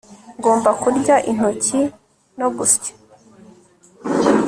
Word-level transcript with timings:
Ngomba 0.39 0.69
kurya 0.81 1.15
intoki 1.29 1.79
no 2.39 2.47
gusya 2.57 2.91